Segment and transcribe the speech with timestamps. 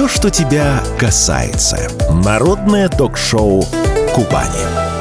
[0.00, 1.90] Все, что тебя касается.
[2.24, 3.66] Народное ток-шоу
[4.14, 4.99] «Кубани».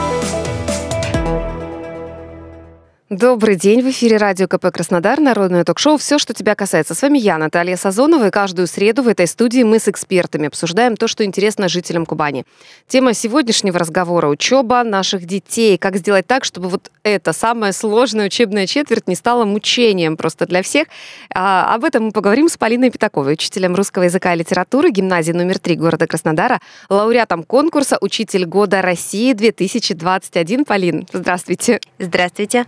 [3.10, 6.94] Добрый день, в эфире радио КП Краснодар, народное ток-шоу «Все, что тебя касается».
[6.94, 10.96] С вами я, Наталья Сазонова, и каждую среду в этой студии мы с экспертами обсуждаем
[10.96, 12.46] то, что интересно жителям Кубани.
[12.88, 15.80] Тема сегодняшнего разговора– учеба наших детей.
[15.80, 20.62] Как сделать так, чтобы вот эта самая сложная учебная четверть не стала мучением просто для
[20.62, 20.88] всех.
[21.34, 25.58] А, об этом мы поговорим с Полиной Пятаковой, учителем русского языка и литературы гимназии номер
[25.58, 30.64] 3 города Краснодара, лауреатом конкурса «Учитель года России 2021».
[30.64, 31.80] Полин, здравствуйте.
[31.98, 32.68] Здравствуйте.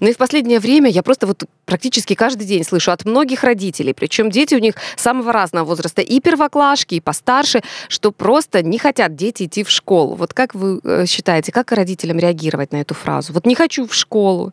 [0.00, 3.94] Ну и в последнее время я просто вот практически каждый день слышу от многих родителей,
[3.94, 9.14] причем дети у них самого разного возраста, и первоклашки, и постарше, что просто не хотят
[9.14, 10.14] дети идти в школу.
[10.14, 13.32] Вот как вы э, считаете, как родителям реагировать на эту фразу?
[13.32, 14.52] Вот не хочу в школу.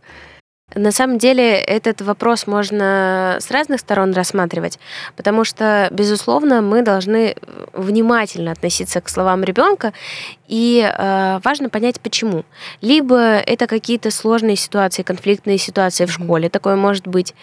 [0.75, 4.79] На самом деле этот вопрос можно с разных сторон рассматривать,
[5.15, 7.35] потому что, безусловно, мы должны
[7.73, 9.93] внимательно относиться к словам ребенка,
[10.47, 12.43] и э, важно понять, почему.
[12.81, 17.33] Либо это какие-то сложные ситуации, конфликтные ситуации в школе, такое может быть,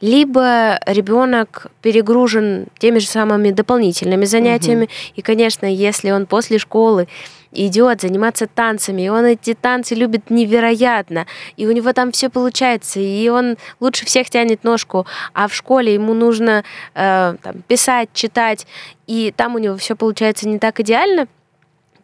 [0.00, 4.92] либо ребенок перегружен теми же самыми дополнительными занятиями, угу.
[5.16, 7.08] и, конечно, если он после школы
[7.52, 13.00] идет заниматься танцами, и он эти танцы любит невероятно, и у него там все получается,
[13.00, 18.66] и он лучше всех тянет ножку, а в школе ему нужно э, там, писать, читать,
[19.06, 21.28] и там у него все получается не так идеально,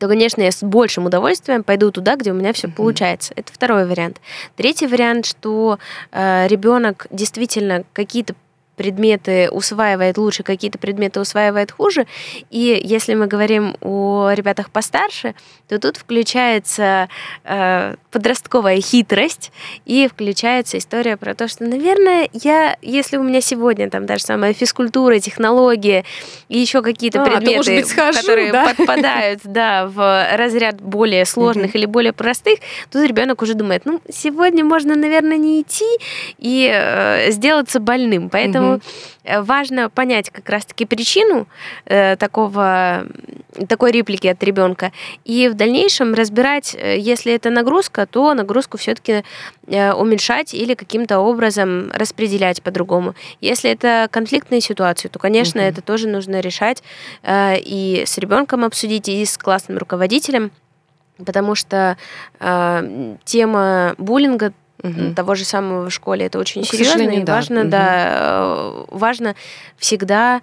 [0.02, 3.32] то, конечно, я с большим удовольствием пойду туда, где у меня все получается.
[3.36, 4.20] Это второй вариант.
[4.56, 5.78] Третий вариант, что
[6.10, 8.34] э, ребенок действительно какие-то
[8.76, 12.06] предметы усваивает лучше, какие-то предметы усваивает хуже.
[12.50, 15.34] И если мы говорим о ребятах постарше,
[15.68, 17.08] то тут включается
[17.44, 19.52] э, подростковая хитрость
[19.84, 24.54] и включается история про то, что, наверное, я, если у меня сегодня там даже самая
[24.54, 26.04] физкультура, технология
[26.48, 28.72] и еще какие-то а, предметы, быть, схожу, которые да?
[28.74, 32.58] подпадают да, в разряд более сложных или более простых,
[32.90, 35.84] тут ребенок уже думает, ну, сегодня можно, наверное, не идти
[36.38, 38.30] и э, сделаться больным.
[38.30, 38.82] Поэтому Поэтому mm
[39.24, 41.46] важно понять как раз-таки причину
[41.84, 43.06] э, такого,
[43.68, 44.90] такой реплики от ребенка
[45.24, 49.22] и в дальнейшем разбирать, э, если это нагрузка, то нагрузку все-таки
[49.68, 53.14] э, уменьшать или каким-то образом распределять по-другому.
[53.40, 56.82] Если это конфликтные ситуации, то, конечно, mm это тоже нужно решать
[57.22, 60.50] э, и с ребенком обсудить, и с классным руководителем
[61.24, 61.96] потому что
[62.40, 64.52] э, тема буллинга
[64.82, 65.14] угу.
[65.14, 66.26] того же самого в школе.
[66.26, 67.70] Это очень ну, серьезно и важно, угу.
[67.70, 69.34] да, важно
[69.78, 70.40] всегда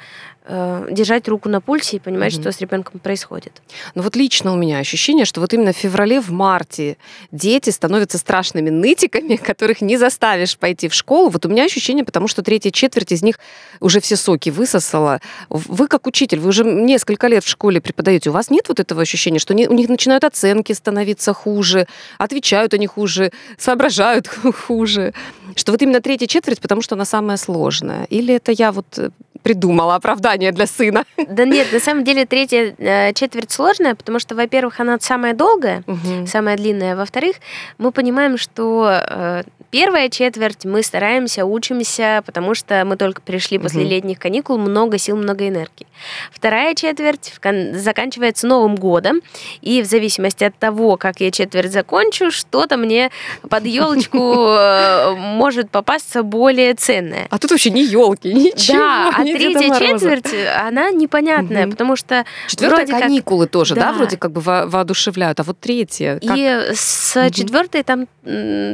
[0.51, 2.41] Э, держать руку на пульсе и понимать, угу.
[2.41, 3.61] что с ребенком происходит.
[3.93, 6.97] Ну вот лично у меня ощущение, что вот именно в феврале, в марте
[7.31, 11.29] дети становятся страшными нытиками, которых не заставишь пойти в школу.
[11.29, 13.37] Вот у меня ощущение, потому что третья четверть из них
[13.79, 15.21] уже все соки высосала.
[15.49, 19.03] Вы как учитель, вы уже несколько лет в школе преподаете, у вас нет вот этого
[19.03, 21.85] ощущения, что у них начинают оценки становиться хуже,
[22.17, 24.27] отвечают они хуже, соображают
[24.67, 25.13] хуже,
[25.55, 28.05] что вот именно третья четверть, потому что она самая сложная?
[28.05, 29.11] Или это я вот э,
[29.43, 31.05] придумала оправдание для сына.
[31.17, 35.83] Да нет, на самом деле третья э, четверть сложная, потому что, во-первых, она самая долгая,
[35.87, 36.27] угу.
[36.27, 36.95] самая длинная.
[36.95, 37.37] Во-вторых,
[37.77, 43.63] мы понимаем, что э, первая четверть мы стараемся, учимся, потому что мы только пришли угу.
[43.63, 45.87] после летних каникул, много сил, много энергии.
[46.31, 47.33] Вторая четверть
[47.73, 49.21] заканчивается Новым годом,
[49.61, 53.11] и в зависимости от того, как я четверть закончу, что-то мне
[53.49, 54.17] под елочку
[54.47, 57.27] э, может попасться более ценное.
[57.29, 58.77] А тут вообще не елки, ничего.
[58.77, 61.71] Да, а третья четверть, она непонятная, угу.
[61.71, 62.25] потому что...
[62.47, 63.51] Четвертая каникулы как...
[63.51, 63.81] тоже, да.
[63.81, 66.19] да, вроде как бы во воодушевляют, а вот третья...
[66.19, 66.37] Как...
[66.37, 67.33] И с угу.
[67.33, 68.07] четвертой там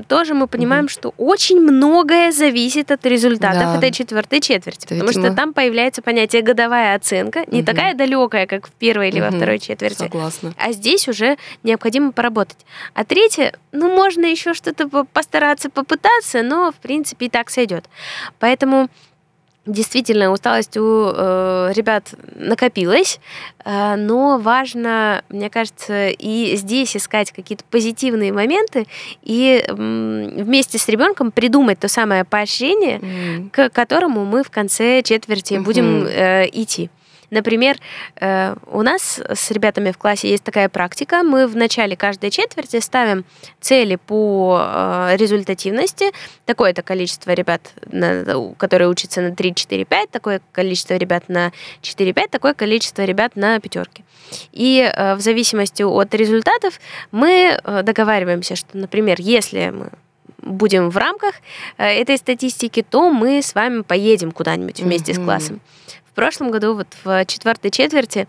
[0.08, 0.90] тоже мы понимаем, угу.
[0.90, 3.78] что очень многое зависит от результатов да.
[3.78, 5.28] этой четвертой четверти, Это, потому видимо...
[5.28, 7.66] что там появляется понятие годовая оценка, не угу.
[7.66, 9.32] такая далекая, как в первой или угу.
[9.32, 9.98] во второй четверти.
[9.98, 10.54] Согласна.
[10.58, 12.58] А здесь уже необходимо поработать.
[12.94, 17.86] А третья, ну, можно еще что-то постараться попытаться, но, в принципе, и так сойдет.
[18.40, 18.90] Поэтому
[19.66, 23.20] Действительно, усталость у э, ребят накопилась,
[23.64, 28.86] э, но важно, мне кажется, и здесь искать какие-то позитивные моменты
[29.24, 33.50] и э, вместе с ребенком придумать то самое поощрение, mm.
[33.50, 35.62] к которому мы в конце четверти mm-hmm.
[35.62, 36.92] будем э, идти.
[37.36, 37.76] Например,
[38.22, 41.22] э, у нас с ребятами в классе есть такая практика.
[41.22, 43.26] Мы в начале каждой четверти ставим
[43.60, 46.14] цели по э, результативности.
[46.46, 47.74] Такое-то количество ребят,
[48.58, 51.52] которые учатся на 3, 4, 5, такое количество ребят на
[51.82, 54.06] 4, 5, такое количество ребят на пятерке.
[54.54, 56.80] И э, в зависимости от результатов
[57.12, 59.90] мы договариваемся, что, например, если мы
[60.38, 61.36] будем в рамках
[61.78, 65.22] этой статистики, то мы с вами поедем куда-нибудь вместе mm-hmm.
[65.22, 65.62] с классом
[66.16, 68.28] прошлом году, вот в четвертой четверти,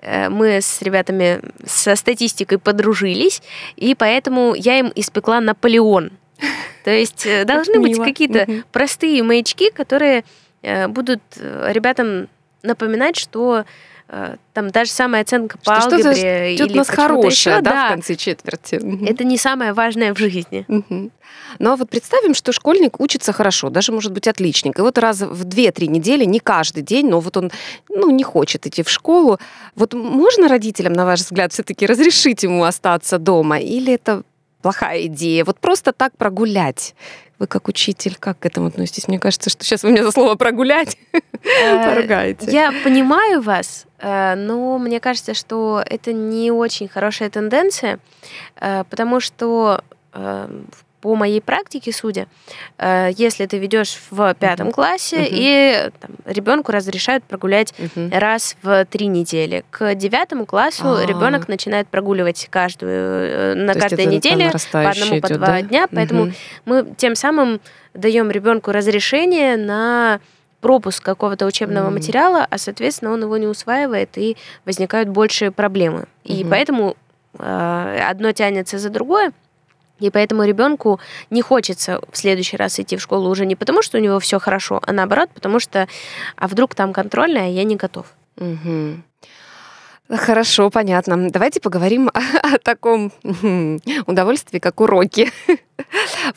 [0.00, 3.42] э, мы с ребятами со статистикой подружились,
[3.76, 6.10] и поэтому я им испекла Наполеон.
[6.84, 10.24] То есть э, должны быть какие-то простые маячки, которые
[10.88, 12.26] будут ребятам
[12.64, 13.64] напоминать, что Э,
[14.54, 17.90] там даже самая оценка по что алгебре что или нас хорошая, еще, да, да, в
[17.90, 18.80] конце четверти.
[19.06, 20.64] Это не самое важное в жизни.
[20.66, 21.10] Угу.
[21.58, 24.78] Ну а вот представим, что школьник учится хорошо, даже может быть отличник.
[24.78, 27.50] И вот раз в 2-3 недели, не каждый день, но вот он
[27.88, 29.38] ну, не хочет идти в школу.
[29.74, 33.58] Вот можно родителям, на ваш взгляд, все-таки разрешить ему остаться дома?
[33.58, 34.22] Или это
[34.62, 35.44] плохая идея?
[35.44, 36.94] Вот просто так прогулять
[37.38, 39.08] вы как учитель, как к этому относитесь?
[39.08, 42.50] Мне кажется, что сейчас вы меня за слово прогулять э, поругаете.
[42.50, 48.00] Я понимаю вас, э, но мне кажется, что это не очень хорошая тенденция,
[48.60, 49.82] э, потому что
[50.12, 52.26] в по моей практике, судя,
[52.78, 54.72] э, если ты ведешь в пятом uh-huh.
[54.72, 55.28] классе, uh-huh.
[55.30, 58.18] и там, ребенку разрешают прогулять uh-huh.
[58.18, 59.64] раз в три недели.
[59.70, 61.06] К девятому классу А-а-а.
[61.06, 65.62] ребенок начинает прогуливать каждую э, на То каждой неделе по одному, идет, по два да?
[65.62, 65.88] дня.
[65.92, 66.34] Поэтому uh-huh.
[66.64, 67.60] мы тем самым
[67.94, 70.20] даем ребенку разрешение на
[70.60, 71.92] пропуск какого-то учебного mm.
[71.92, 76.00] материала, а соответственно он его не усваивает и возникают большие проблемы.
[76.24, 76.34] Mm-hmm.
[76.34, 76.96] И поэтому
[77.38, 79.32] э, одно тянется за другое.
[80.00, 81.00] И поэтому ребенку
[81.30, 84.38] не хочется в следующий раз идти в школу уже не потому, что у него все
[84.38, 85.88] хорошо, а наоборот, потому что
[86.36, 88.06] а вдруг там контрольная, а я не готов.
[88.36, 89.02] Угу.
[90.10, 91.30] Хорошо, понятно.
[91.30, 92.10] Давайте поговорим
[92.42, 93.12] о, таком
[94.06, 95.30] удовольствии, как уроки.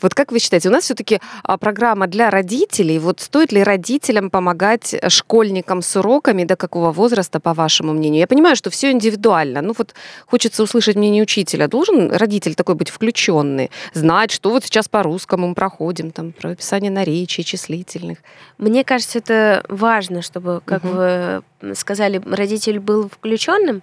[0.00, 2.98] Вот как вы считаете, у нас все-таки а, программа для родителей.
[2.98, 8.20] Вот стоит ли родителям помогать школьникам с уроками, до какого возраста, по вашему мнению?
[8.20, 9.62] Я понимаю, что все индивидуально.
[9.62, 9.94] Ну вот
[10.26, 11.68] хочется услышать мнение учителя.
[11.68, 16.50] Должен родитель такой быть включенный, знать, что вот сейчас по русскому мы проходим, там, про
[16.50, 18.18] описание наречий, числительных?
[18.58, 20.94] Мне кажется, это важно, чтобы, как угу.
[20.94, 21.42] вы
[21.74, 23.82] сказали, родитель был включенным,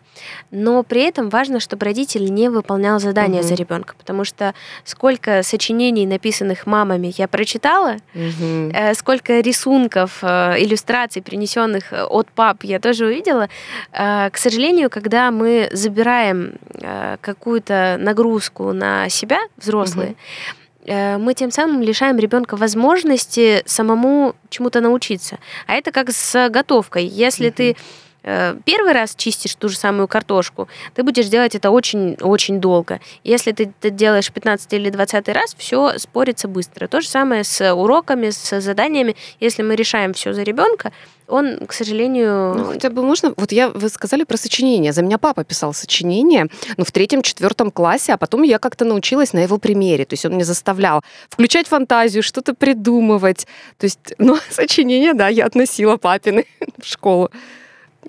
[0.52, 3.48] но при этом важно, чтобы родитель не выполнял задания угу.
[3.48, 4.54] за ребенка, потому что
[4.84, 8.72] сколько сочинений, написанных мамами, я прочитала, угу.
[8.96, 13.50] сколько рисунков, э, иллюстраций, принесенных э, от пап, я тоже увидела.
[13.92, 16.54] К сожалению, когда мы забираем
[17.22, 20.18] какую-то нагрузку на себя, взрослые, угу
[20.86, 25.38] мы тем самым лишаем ребенка возможности самому чему-то научиться.
[25.68, 27.06] А это как с готовкой.
[27.06, 27.52] Если mm-hmm.
[27.52, 27.78] ты
[28.22, 33.00] первый раз чистишь ту же самую картошку, ты будешь делать это очень-очень долго.
[33.24, 36.88] Если ты это делаешь 15 или 20 раз, все спорится быстро.
[36.88, 39.16] То же самое с уроками, с заданиями.
[39.40, 40.92] Если мы решаем все за ребенка,
[41.30, 42.56] он, к сожалению...
[42.56, 43.34] Ну, хотя бы можно...
[43.38, 44.92] Вот я, вы сказали про сочинение.
[44.92, 49.40] За меня папа писал сочинение, ну, в третьем-четвертом классе, а потом я как-то научилась на
[49.40, 50.06] его примере.
[50.06, 53.48] То есть он мне заставлял включать фантазию, что-то придумывать.
[53.78, 56.46] То есть, ну, сочинение, да, я относила папины
[56.82, 57.30] в школу.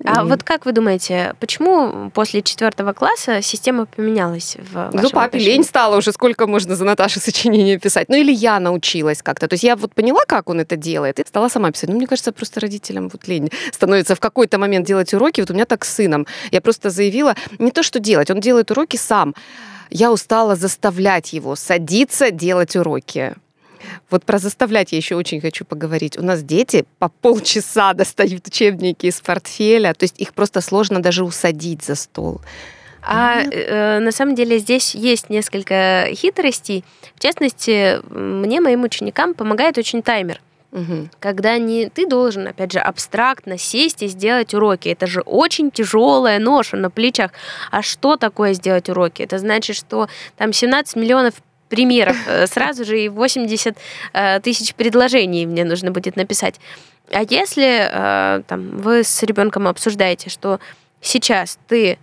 [0.03, 0.29] А mm.
[0.29, 5.45] вот как вы думаете, почему после четвертого класса система поменялась в Ну, папе отношении?
[5.45, 8.09] лень стало уже, сколько можно за Наташей сочинения писать.
[8.09, 9.47] Ну, или я научилась как-то.
[9.47, 11.89] То есть я вот поняла, как он это делает, и стала сама писать.
[11.89, 15.41] Ну, мне кажется, просто родителям вот лень становится в какой-то момент делать уроки.
[15.41, 16.25] Вот у меня так с сыном.
[16.51, 19.35] Я просто заявила, не то, что делать, он делает уроки сам.
[19.89, 23.35] Я устала заставлять его садиться делать уроки.
[24.09, 26.17] Вот про заставлять я еще очень хочу поговорить.
[26.17, 31.23] У нас дети по полчаса достают учебники из портфеля, то есть их просто сложно даже
[31.23, 32.41] усадить за стол.
[33.03, 36.85] А э, на самом деле здесь есть несколько хитростей.
[37.15, 40.39] В частности, мне, моим ученикам помогает очень таймер.
[40.71, 41.09] Угу.
[41.19, 44.89] Когда не ты должен, опять же, абстрактно сесть и сделать уроки.
[44.89, 47.31] Это же очень тяжелая ноша на плечах.
[47.71, 49.21] А что такое сделать уроки?
[49.21, 51.35] Это значит, что там 17 миллионов
[51.71, 53.77] примеров э, сразу же и 80
[54.13, 56.59] э, тысяч предложений мне нужно будет написать.
[57.11, 60.59] А если э, там, вы с ребенком обсуждаете, что
[61.01, 61.97] сейчас ты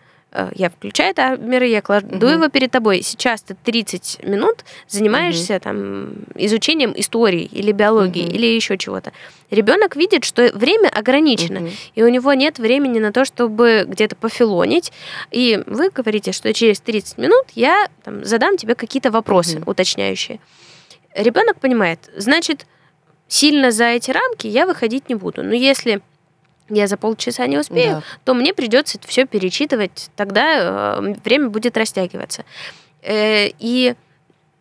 [0.54, 2.26] я включаю таймер, я кладу угу.
[2.26, 3.02] его перед тобой.
[3.02, 5.60] Сейчас ты 30 минут занимаешься угу.
[5.62, 8.34] там изучением истории или биологии угу.
[8.34, 9.12] или еще чего-то.
[9.50, 11.70] Ребенок видит, что время ограничено, угу.
[11.94, 14.92] и у него нет времени на то, чтобы где-то пофилонить.
[15.30, 19.70] И вы говорите, что через 30 минут я там, задам тебе какие-то вопросы угу.
[19.70, 20.40] уточняющие.
[21.14, 22.66] Ребенок понимает, значит,
[23.28, 25.42] сильно за эти рамки я выходить не буду.
[25.42, 26.02] Но если
[26.68, 28.02] я за полчаса не успею, да.
[28.24, 32.44] то мне придется это все перечитывать, тогда э, время будет растягиваться.
[33.02, 33.94] Э, и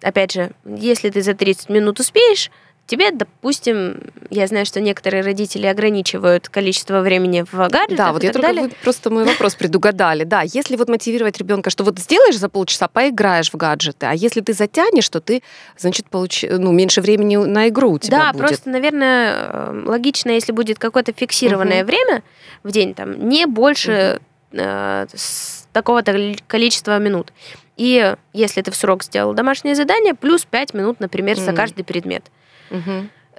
[0.02, 2.52] опять же, если ты за 30 минут успеешь,
[2.88, 7.98] тебе, допустим, я знаю, что некоторые родители ограничивают количество времени в гаджетах.
[7.98, 8.64] Да, вот я только далее.
[8.64, 10.24] вы просто мой вопрос предугадали.
[10.24, 14.42] Да, если вот мотивировать ребенка, что вот сделаешь за полчаса, поиграешь в гаджеты, а если
[14.42, 15.44] ты затянешь, то ты,
[15.78, 16.44] значит, получ...
[16.50, 18.48] ну, меньше времени на игру у тебя Да, будет.
[18.48, 21.88] просто, наверное, э, логично, если будет какое-то фиксированное Мгм.
[21.88, 22.24] время
[22.64, 24.20] в день, там, не больше
[24.54, 27.34] э, с такого-то ли- количества минут.
[27.76, 32.24] И если ты в срок сделал домашнее задание, плюс 5 минут, например, за каждый предмет.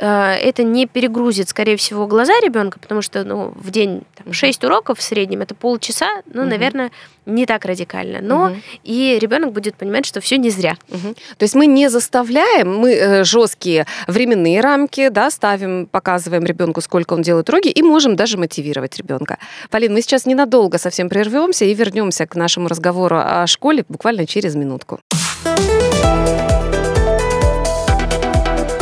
[0.00, 4.62] Э, Это не перегрузит, скорее всего, глаза ребенка, потому что ну, в день там, 6
[4.64, 6.50] уроков в среднем, это полчаса, ну, Мгм.
[6.50, 6.90] наверное,
[7.26, 8.20] не так радикально.
[8.22, 8.62] Но Мгм.
[8.84, 10.76] и ребенок будет понимать, что все не зря.
[10.88, 11.14] Мгм.
[11.36, 17.14] То есть мы не заставляем, мы э, жесткие временные рамки, да, ставим, показываем ребенку, сколько
[17.14, 19.38] он делает уроки, и можем даже мотивировать ребенка.
[19.68, 24.54] Полин, мы сейчас ненадолго совсем прервемся и вернемся к нашему разговору о школе буквально через
[24.54, 25.00] минутку.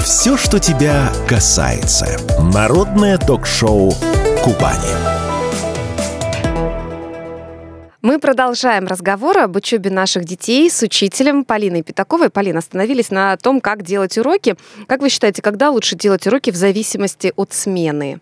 [0.08, 2.06] Все, что тебя касается.
[2.40, 3.90] Народное ток-шоу
[4.44, 4.94] «Кубани».
[8.02, 12.30] Мы продолжаем разговор об учебе наших детей с учителем Полиной Пятаковой.
[12.30, 14.54] Полина, остановились на том, как делать уроки.
[14.86, 18.20] Как вы считаете, когда лучше делать уроки в зависимости от смены?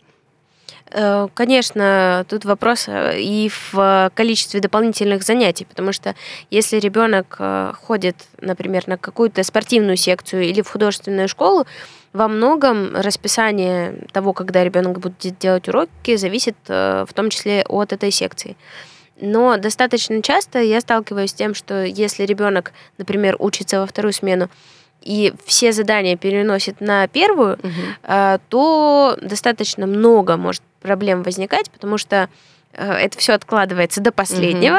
[0.95, 6.15] Э, Конечно, тут вопрос э, и в количестве дополнительных занятий, потому что
[6.51, 11.67] если ребенок э, ходит, например, на какую-то спортивную секцию или в художественную школу,
[12.13, 18.13] во многом расписание того, когда ребенок будет делать уроки, зависит в том числе от этой
[18.13, 18.57] секции.
[19.21, 24.49] Но достаточно часто я сталкиваюсь с тем, что если ребенок, например, учится во вторую смену
[25.05, 27.59] и все задания переносит на первую,
[28.03, 32.29] а, то достаточно много может проблем возникать, потому что
[32.77, 34.79] это все откладывается до последнего,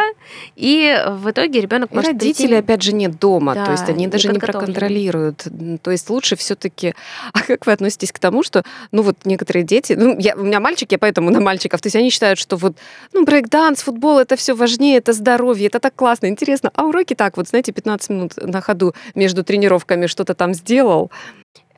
[0.55, 2.59] и в итоге ребенок может родители, прийти...
[2.59, 5.47] опять же, нет дома, то Да, есть они даже не проконтролируют.
[5.81, 6.93] То есть лучше все-таки...
[7.33, 10.59] А как вы относитесь к тому, что, ну вот некоторые дети, ну я, у меня
[10.59, 12.77] мальчик, я поэтому на мальчиков, то есть они считают, что вот,
[13.13, 16.71] ну брейкданс, футбол, это все важнее, это здоровье, это так классно, интересно.
[16.75, 21.11] А уроки так, вот знаете, 15 минут на ходу между тренировками что-то там сделал.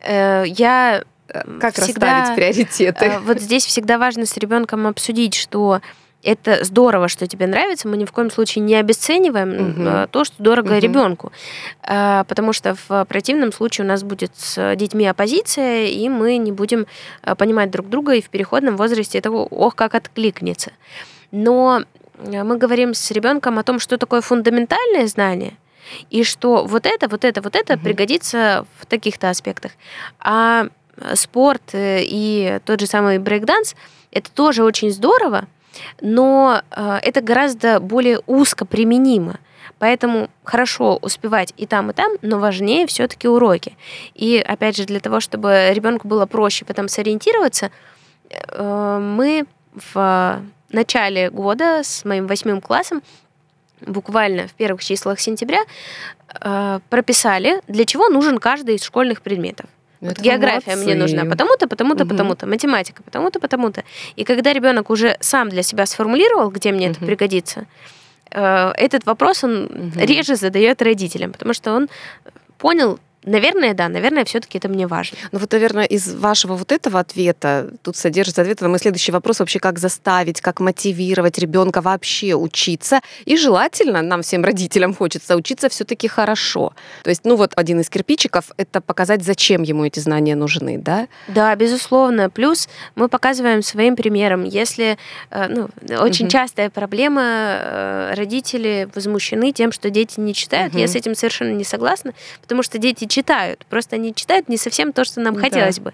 [0.01, 3.05] Э, Я Э, Как Всегда, расставить приоритеты?
[3.05, 5.81] э, вот здесь всегда важно с ребенком обсудить, что
[6.27, 7.87] это здорово, что тебе нравится.
[7.87, 10.79] Мы ни в коем случае не обесцениваем э, то, что дорого Мгм.
[10.79, 11.31] ребенку.
[11.83, 16.51] Э, Потому что в противном случае у нас будет с детьми оппозиция, и мы не
[16.51, 16.85] будем
[17.23, 20.71] э, понимать друг друга, и в переходном возрасте это ох, как откликнется.
[21.31, 21.83] Но
[22.21, 25.53] мы говорим с ребенком о том, что такое фундаментальное знание,
[26.09, 27.83] и что вот это, вот это, вот это Мгм.
[27.83, 29.71] пригодится в таких-то аспектах.
[30.19, 30.67] А
[31.13, 33.75] спорт и тот же самый брейкданс
[34.11, 35.45] это тоже очень здорово,
[36.01, 39.39] но э, это гораздо более узко применимо.
[39.79, 43.77] Поэтому хорошо успевать и там, и там, но важнее все-таки уроки.
[44.15, 47.71] И опять же, для того, чтобы ребенку было проще потом сориентироваться,
[48.29, 49.45] э, мы
[49.93, 50.41] в
[50.71, 53.01] начале года с моим восьмым классом
[53.81, 55.63] буквально в первых числах сентября
[56.41, 59.67] э, прописали, для чего нужен каждый из школьных предметов.
[60.01, 60.85] Ну, это география молодцы.
[60.85, 62.09] мне нужна потому-то, потому-то, Мгм.
[62.15, 63.83] потому-то, математика потому-то, потому-то.
[64.15, 67.07] И когда ребенок уже сам для себя сформулировал, где мне это Мгм.
[67.07, 67.65] пригодится,
[68.31, 69.99] э, этот вопрос он Мгм.
[69.99, 71.89] реже задает родителям, потому что он
[72.57, 75.17] понял, наверное, да, наверное, все-таки это мне важно.
[75.31, 79.39] Ну вот, наверное, из вашего вот этого ответа, тут содержится ответ на мой следующий вопрос,
[79.39, 83.01] вообще как заставить, как мотивировать ребенка вообще учиться.
[83.25, 86.73] И желательно, нам всем родителям хочется учиться все-таки хорошо.
[87.03, 91.07] То есть, ну вот один из кирпичиков— это показать, зачем ему эти знания нужны, да?
[91.27, 92.29] Да, безусловно.
[92.29, 94.43] Плюс мы показываем своим примером.
[94.43, 94.97] Если
[95.31, 95.69] э, ну,
[95.99, 96.31] очень Мгм.
[96.31, 100.73] частая проблема, э, родители возмущены тем, что дети не читают.
[100.73, 100.87] Я Мгм.
[100.87, 103.65] с этим совершенно не согласна, потому что дети читают.
[103.69, 105.41] Просто они читают не совсем то, что нам Да.
[105.41, 105.93] хотелось бы.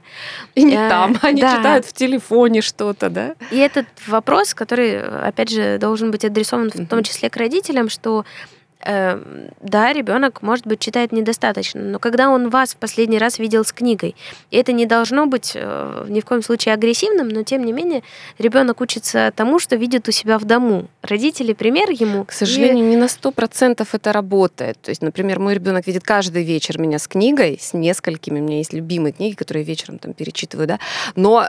[0.56, 1.56] И не Э, там, они да.
[1.58, 3.36] читают в телефоне что-то, да?
[3.52, 8.26] И этот вопрос, который, опять же, должен быть адресован в том числе к родителям, что
[8.26, 8.53] э,
[8.84, 13.72] да, ребенок, может быть, читает недостаточно, но когда он вас в последний раз видел с
[13.72, 14.16] книгой,
[14.52, 18.04] и это не должно быть э, ни в коем случае агрессивным, но тем не менее
[18.38, 20.88] ребенок учится тому, что видит у себя в дому.
[21.02, 22.26] Родители пример ему.
[22.26, 24.78] К сожалению, не на сто процентов это работает.
[24.82, 28.40] То есть, например, мой ребенок видит каждый вечер меня с книгой, с несколькими.
[28.42, 30.80] У меня есть любимые книги, которые я вечером там перечитываю, да.
[31.16, 31.48] Но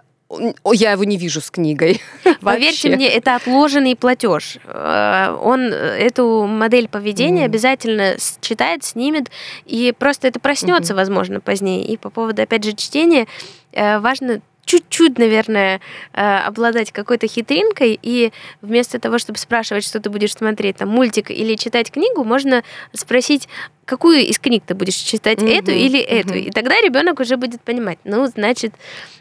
[0.73, 2.01] я его не вижу с книгой.
[2.41, 2.97] Поверьте Вообще.
[2.97, 4.59] мне, это отложенный платеж.
[4.65, 9.31] Э, Он э, эту модель поведения обязательно читает, снимет,
[9.67, 11.85] и просто это проснется, возможно, позднее.
[11.85, 13.27] И по поводу, опять же, чтения,
[13.73, 15.83] э, важно чуть-чуть, наверное,
[16.15, 21.55] обладать какой-то хитринкой, и вместо того, чтобы спрашивать, что ты будешь смотреть, там, мультик или
[21.57, 22.65] читать книгу, можно
[22.95, 23.47] спросить,
[23.85, 26.31] какую из книг ты будешь читать, угу, эту или эту.
[26.31, 26.39] Угу.
[26.39, 28.75] И тогда ребенок уже будет понимать, ну, значит,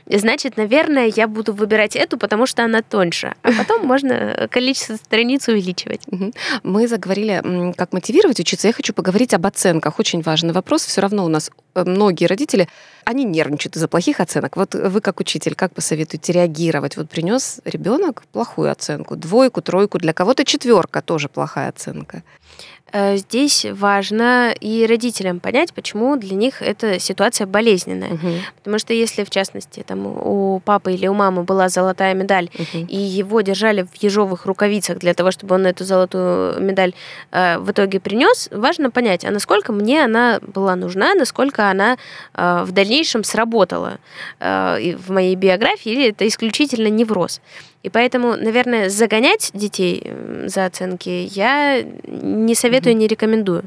[0.05, 3.35] значит, наверное, я буду выбирать эту, потому что она тоньше.
[3.41, 6.01] А потом можно количество страниц увеличивать.
[6.63, 8.67] Мы заговорили, как мотивировать учиться.
[8.67, 9.99] Я хочу поговорить об оценках.
[9.99, 10.85] Очень важный вопрос.
[10.85, 12.67] Все равно у нас э, многие родители,
[13.05, 14.55] они нервничают из-за плохих оценок.
[14.57, 16.97] Вот вы как учитель, как посоветуете реагировать?
[16.97, 22.23] Вот принес ребенок плохую оценку, двойку, тройку, для кого-то четверка тоже плохая оценка.
[22.93, 28.13] Э, здесь важно и родителям понять, почему для них эта ситуация болезненная.
[28.13, 28.29] Угу.
[28.57, 32.85] Потому что если, в частности, там, у папы или у мамы была золотая медаль, угу.
[32.87, 36.93] и его держали в ежовых рукавицах для того, чтобы он эту золотую медаль
[37.31, 41.97] э, в итоге принес, важно понять, а насколько мне она была нужна, насколько она
[42.35, 43.97] э, в дальнейшем сработала
[44.39, 47.41] э, в моей биографии, или это исключительно невроз.
[47.83, 50.11] И поэтому, наверное, загонять детей
[50.45, 52.97] за оценки я не советую, mm-hmm.
[52.97, 53.63] не рекомендую.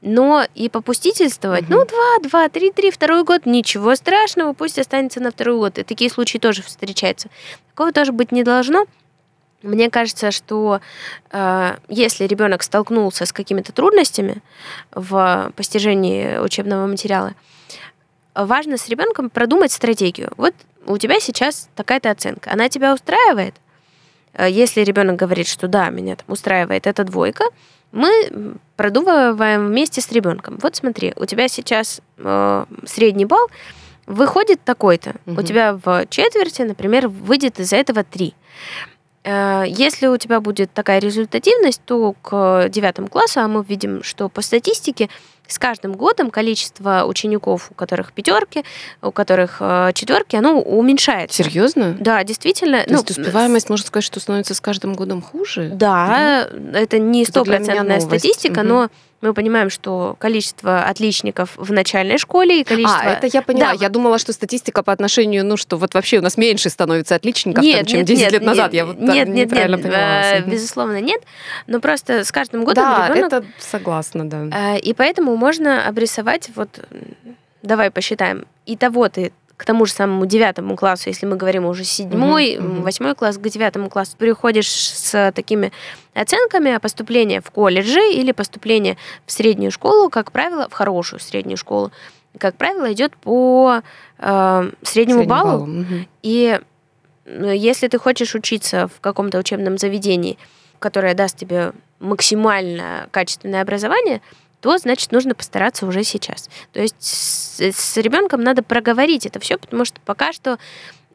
[0.00, 1.68] Но и попустительствовать, mm-hmm.
[1.68, 5.78] ну, два, два, три, три, второй год, ничего страшного, пусть останется на второй год.
[5.78, 7.28] И такие случаи тоже встречаются.
[7.68, 8.86] Такого тоже быть не должно.
[9.62, 10.80] Мне кажется, что
[11.30, 14.42] э, если ребенок столкнулся с какими-то трудностями
[14.90, 17.34] в постижении учебного материала,
[18.34, 20.32] важно с ребенком продумать стратегию.
[20.36, 20.54] Вот
[20.86, 23.54] у тебя сейчас такая-то оценка, она тебя устраивает?
[24.32, 27.44] Э, если ребенок говорит, что да, меня там устраивает эта двойка,
[27.92, 30.58] мы продумываем вместе с ребенком.
[30.62, 33.48] Вот смотри, у тебя сейчас э, средний балл
[34.06, 35.14] выходит такой-то.
[35.26, 35.40] Угу.
[35.40, 38.34] У тебя в четверти, например, выйдет из-за этого три.
[39.24, 44.28] Э, если у тебя будет такая результативность, то к девятому классу, а мы видим, что
[44.28, 45.08] по статистике
[45.46, 48.64] с каждым годом количество учеников, у которых пятерки,
[49.02, 51.42] у которых э, четверки, оно уменьшается.
[51.42, 51.96] Серьезно?
[51.98, 52.84] Да, действительно.
[52.84, 55.70] То ну, есть успеваемость, можно сказать, что становится с каждым годом хуже?
[55.74, 56.76] Да, угу.
[56.76, 58.68] это не стопроцентная статистика, угу.
[58.68, 58.88] но
[59.20, 63.02] мы понимаем, что количество отличников в начальной школе и количество...
[63.02, 63.72] А, это я поняла.
[63.72, 63.78] Да.
[63.78, 67.62] Я думала, что статистика по отношению, ну, что вот вообще у нас меньше становится отличников,
[67.62, 68.72] нет, там, чем нет, 10 нет, лет назад.
[68.72, 70.36] я вот нет, нет, нет, поняла.
[70.36, 71.22] Э, безусловно, нет.
[71.66, 73.32] Но просто с каждым годом да, ребенок...
[73.32, 74.74] это согласна, да.
[74.74, 76.80] Э, и поэтому можно обрисовать вот...
[77.62, 78.46] Давай посчитаем.
[78.64, 82.80] И того ты к тому же самому девятому классу, если мы говорим уже седьмой, mm-hmm.
[82.80, 85.70] восьмой класс, к девятому классу, приходишь с такими
[86.14, 91.58] оценками, а поступление в колледжи или поступление в среднюю школу, как правило, в хорошую среднюю
[91.58, 91.92] школу,
[92.38, 93.82] как правило, идет по
[94.16, 95.50] э, среднему Средний баллу.
[95.50, 95.66] баллу.
[95.66, 96.08] Mm-hmm.
[96.22, 96.60] И
[97.26, 100.38] э, если ты хочешь учиться в каком-то учебном заведении,
[100.78, 104.22] которое даст тебе максимально качественное образование,
[104.60, 106.48] то значит нужно постараться уже сейчас.
[106.72, 110.58] То есть с, с ребенком надо проговорить это все, потому что пока что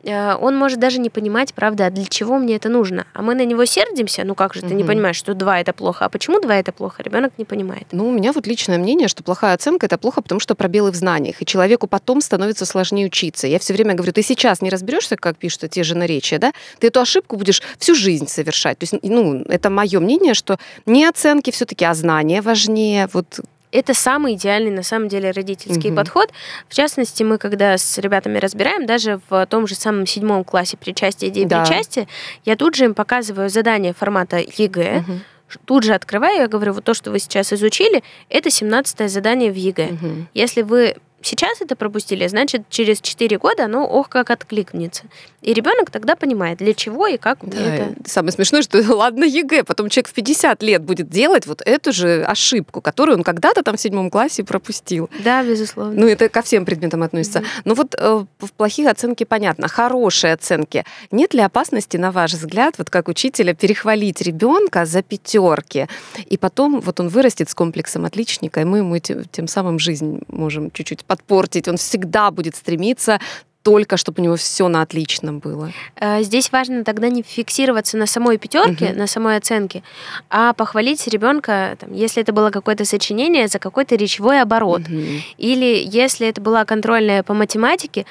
[0.05, 3.07] он может даже не понимать, правда, а для чего мне это нужно.
[3.13, 4.75] А мы на него сердимся, ну как же ты угу.
[4.75, 7.87] не понимаешь, что два это плохо, а почему два это плохо, ребенок не понимает.
[7.91, 10.95] Ну, у меня вот личное мнение, что плохая оценка это плохо, потому что пробелы в
[10.95, 13.47] знаниях, и человеку потом становится сложнее учиться.
[13.47, 16.87] Я все время говорю, ты сейчас не разберешься, как пишут те же наречия, да, ты
[16.87, 18.79] эту ошибку будешь всю жизнь совершать.
[18.79, 23.09] То есть, ну, это мое мнение, что не оценки все-таки, а знания важнее.
[23.13, 23.39] Вот
[23.75, 25.97] это самый идеальный, на самом деле, родительский угу.
[25.97, 26.31] подход.
[26.67, 31.27] В частности, мы когда с ребятами разбираем, даже в том же самом седьмом классе причастия
[31.29, 31.63] и дее- да.
[31.63, 32.07] причастия,
[32.45, 35.19] я тут же им показываю задание формата ЕГЭ, угу
[35.65, 39.55] тут же открываю, я говорю, вот то, что вы сейчас изучили, это 17 задание в
[39.55, 39.85] ЕГЭ.
[39.93, 40.07] Угу.
[40.33, 45.03] Если вы сейчас это пропустили, значит, через 4 года оно ох как откликнется.
[45.41, 48.09] И ребенок тогда понимает, для чего и как да, это.
[48.09, 52.23] Самое смешное, что ладно ЕГЭ, потом человек в 50 лет будет делать вот эту же
[52.23, 55.09] ошибку, которую он когда-то там в седьмом классе пропустил.
[55.23, 56.01] Да, безусловно.
[56.01, 57.39] Ну, это ко всем предметам относится.
[57.39, 57.61] Mm-hmm.
[57.65, 60.83] Ну вот э, в плохих оценки понятно, хорошие оценки.
[61.11, 65.87] Нет ли опасности, на ваш взгляд, вот как учителя, перехвалить ребенка за пятерки,
[66.25, 70.21] и потом вот он вырастет с комплексом отличника, и мы ему тем, тем самым жизнь
[70.27, 71.67] можем чуть-чуть подпортить.
[71.67, 73.19] Он всегда будет стремиться
[73.63, 75.71] только чтобы у него все на отличном было.
[75.95, 78.99] Э, здесь важно тогда не фиксироваться на самой пятерке, угу.
[78.99, 79.81] на самой оценке,
[80.29, 84.81] а похвалить ребенка, там, если это было какое-то сочинение, за какой-то речевой оборот.
[84.81, 85.01] Угу.
[85.39, 88.05] Или если это была контрольная по математике,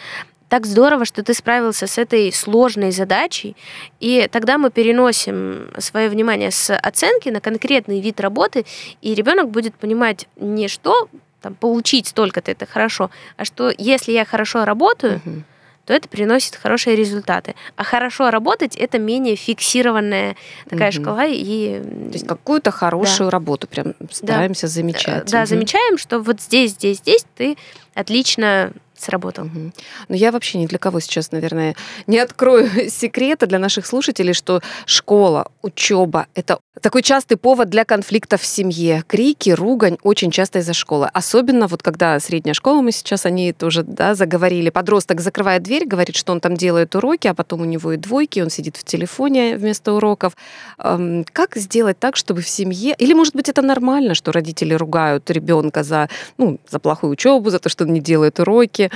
[0.48, 3.56] так здорово, что ты справился с этой сложной задачей,
[4.00, 8.66] и тогда мы переносим свое внимание с оценки на конкретный вид работы,
[9.02, 11.08] и ребенок будет понимать не что
[11.44, 15.42] там, получить столько-то это хорошо, а что если я хорошо работаю, угу.
[15.84, 17.54] то это приносит хорошие результаты.
[17.76, 20.36] А хорошо работать это менее фиксированная
[20.70, 21.02] такая угу.
[21.02, 21.82] шкала и.
[21.82, 23.32] То есть какую-то хорошую да.
[23.32, 24.72] работу прям стараемся да.
[24.72, 25.30] замечать.
[25.30, 25.46] Да, угу.
[25.46, 27.58] замечаем, что вот здесь, здесь, здесь ты
[27.92, 29.44] отлично сработал.
[29.44, 29.72] Угу.
[30.08, 31.76] Но я вообще ни для кого сейчас, наверное,
[32.06, 38.40] не открою секрета для наших слушателей, что школа, учеба— это Такой частый повод для конфликтов
[38.40, 39.04] в семье.
[39.06, 41.08] Крики, ругань очень часто из-за школы.
[41.12, 44.70] Особенно вот когда средняя школа, мы сейчас они тоже да, заговорили.
[44.70, 48.40] Подросток закрывает дверь, говорит, что он там делает уроки, а потом у него и двойки,
[48.40, 50.36] он сидит в телефоне вместо уроков.
[50.76, 52.96] Как сделать так, чтобы в семье...
[52.98, 56.08] Или, может быть, это нормально, что родители ругают ребенка за,
[56.38, 58.90] ну, за плохую учебу, за то, что он не делает уроки.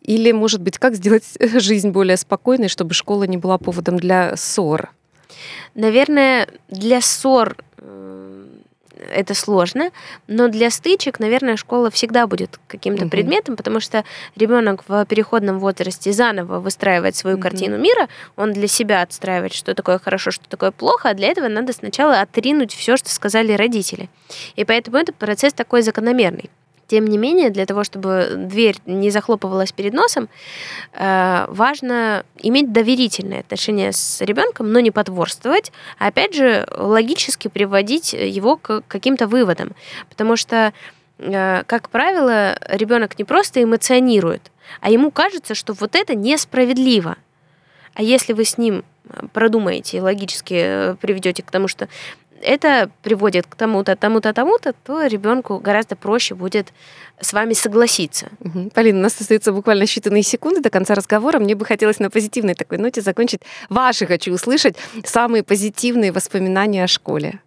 [0.00, 4.92] Или, может быть, как сделать жизнь более спокойной, чтобы школа не была поводом для ссор?
[5.74, 8.46] Наверное, для ссор э,
[9.10, 9.90] это сложно,
[10.26, 13.10] но для стычек, наверное, школа всегда будет каким-то угу.
[13.10, 14.04] предметом, потому что
[14.36, 17.42] ребенок в переходном возрасте заново выстраивает свою угу.
[17.42, 21.48] картину мира, он для себя отстраивает, что такое хорошо, что такое плохо, а для этого
[21.48, 24.08] надо сначала отринуть все, что сказали родители.
[24.56, 26.50] И поэтому этот процесс такой закономерный.
[26.92, 30.28] Тем не менее, для того, чтобы дверь не захлопывалась перед носом,
[30.92, 38.12] э, важно иметь доверительные отношения с ребенком, но не потворствовать, а опять же логически приводить
[38.12, 39.72] его к каким-то выводам.
[40.10, 40.74] Потому что,
[41.16, 44.50] э, как правило, ребенок не просто эмоционирует,
[44.82, 47.16] а ему кажется, что вот это несправедливо.
[47.94, 48.84] А если вы с ним
[49.32, 51.88] продумаете и логически приведете к тому, что
[52.42, 56.72] это приводит к тому-то, тому-то, тому-то, то ребенку гораздо проще будет
[57.20, 58.28] с вами согласиться.
[58.40, 58.70] Угу.
[58.74, 61.38] Полина, у нас остается буквально считанные секунды до конца разговора.
[61.38, 63.42] Мне бы хотелось на позитивной такой ноте закончить.
[63.68, 67.40] Ваши хочу услышать самые позитивные воспоминания о школе.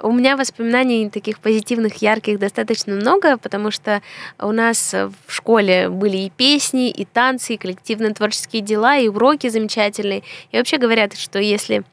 [0.00, 4.02] У меня воспоминаний таких позитивных, ярких достаточно много, потому что
[4.38, 9.48] у нас в школе были и песни, и танцы, и коллективные творческие дела, и уроки
[9.48, 10.22] замечательные.
[10.50, 11.84] И вообще говорят, что если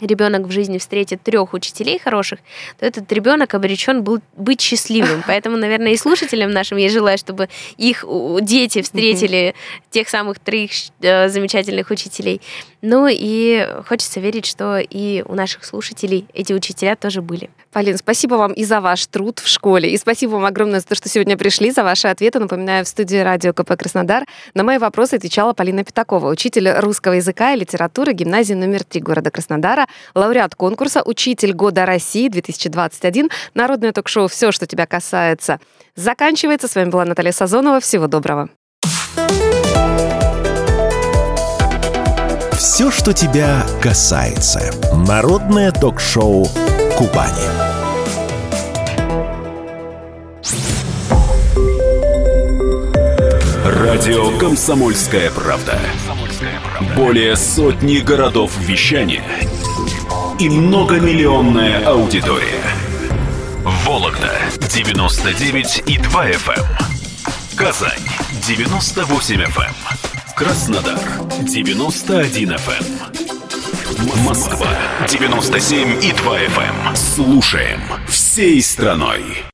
[0.00, 2.40] ребенок в жизни встретит трех учителей хороших,
[2.78, 5.22] то этот ребенок обречен был быть счастливым.
[5.26, 8.04] Поэтому, наверное, и слушателям нашим я желаю, чтобы их
[8.40, 9.54] дети встретили
[9.90, 12.40] тех самых троих э, замечательных учителей.
[12.80, 17.50] Ну и хочется верить, что и у наших слушателей эти учителя тоже были.
[17.72, 20.94] Полин, спасибо вам и за ваш труд в школе, и спасибо вам огромное за то,
[20.94, 22.38] что сегодня пришли, за ваши ответы.
[22.38, 27.52] Напоминаю, в студии радио КП Краснодар на мои вопросы отвечала Полина Пятакова, учитель русского языка
[27.52, 34.28] и литературы гимназии номер 3 города Краснодара, лауреат конкурса «Учитель года России 2021», народное ток-шоу
[34.28, 35.60] «Все, что тебя касается».
[35.94, 36.68] Заканчивается.
[36.68, 37.80] С вами была Наталья Сазонова.
[37.80, 38.48] Всего доброго.
[42.58, 44.74] Все, что тебя касается.
[44.92, 46.44] Народное ток-шоу
[46.96, 47.32] Кубани.
[53.64, 55.78] Радио «Комсомольская правда».
[56.96, 59.22] Более сотни городов вещания–
[60.40, 62.62] и многомиллионная аудитория.
[63.84, 64.36] Вологда
[64.72, 66.58] 99 и 2 FM.
[66.58, 66.66] Эм.
[67.56, 68.08] Казань
[68.46, 69.87] 98 FM.
[70.38, 70.44] Эм.
[70.44, 70.98] Краснодар
[71.42, 72.86] 91 FM.
[73.98, 74.24] Эм.
[74.24, 74.68] Москва
[75.08, 76.94] 97 и 2 FM.
[76.94, 79.44] Слушаем всей страной.